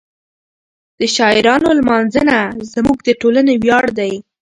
[0.99, 2.39] د شاعرانو لمانځنه
[2.73, 4.13] زموږ د ټولنې ویاړ دی.